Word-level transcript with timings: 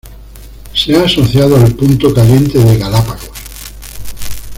Se 0.73 0.95
ha 0.97 1.03
asociado 1.03 1.57
al 1.57 1.75
punto 1.75 2.11
caliente 2.11 2.57
de 2.57 2.75
Galápagos. 2.75 3.29